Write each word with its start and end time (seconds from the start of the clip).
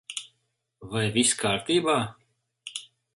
Vai 0.95 1.03
viss 1.17 1.35
kārtībā? 1.43 1.99